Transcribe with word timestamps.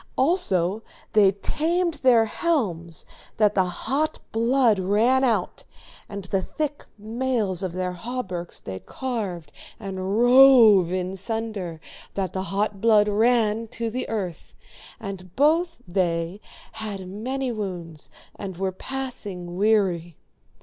Also 0.17 0.81
they 1.13 1.31
tamed 1.31 1.93
their 2.01 2.25
helms 2.25 3.05
that 3.37 3.53
the 3.53 3.65
hot 3.65 4.17
blood 4.31 4.79
ran 4.79 5.23
out, 5.23 5.63
and 6.09 6.23
the 6.23 6.41
thick 6.41 6.87
mails 6.97 7.61
of 7.61 7.73
their 7.73 7.91
hauberks 7.93 8.59
they 8.59 8.79
carved 8.79 9.51
and 9.79 10.17
rove 10.19 10.91
in 10.91 11.15
sunder 11.15 11.79
that 12.15 12.33
the 12.33 12.45
hot 12.49 12.81
blood 12.81 13.07
ran 13.07 13.67
to 13.67 13.91
the 13.91 14.09
earth, 14.09 14.55
and 14.99 15.35
both 15.35 15.77
they 15.87 16.41
had 16.71 17.07
many 17.07 17.51
wounds 17.51 18.09
and 18.35 18.57
were 18.57 18.71
passing 18.71 19.55
weary. 19.55 20.17